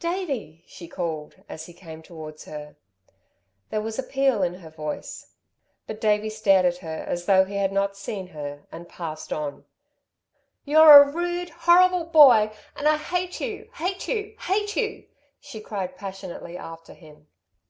"Davey!" 0.00 0.64
she 0.66 0.88
called, 0.88 1.44
as 1.46 1.66
he 1.66 1.74
came 1.74 2.00
towards 2.00 2.46
her. 2.46 2.74
There 3.68 3.82
was 3.82 3.98
appeal 3.98 4.42
in 4.42 4.54
her 4.54 4.70
voice. 4.70 5.34
But 5.86 6.00
Davey 6.00 6.30
stared 6.30 6.64
at 6.64 6.78
her 6.78 7.04
as 7.06 7.26
though 7.26 7.44
he 7.44 7.56
had 7.56 7.70
not 7.70 7.94
seen 7.94 8.28
her, 8.28 8.62
and 8.72 8.88
passed 8.88 9.30
on. 9.30 9.66
"You're 10.64 11.02
a 11.02 11.10
rude, 11.12 11.50
horrible 11.50 12.04
boy! 12.06 12.50
And 12.76 12.88
I 12.88 12.96
hate 12.96 13.42
you, 13.42 13.68
hate 13.74 14.08
you, 14.08 14.34
hate 14.40 14.74
you!" 14.74 15.06
she 15.38 15.60
cried 15.60 15.98
passionately 15.98 16.56
after 16.56 16.94
him. 16.94 17.26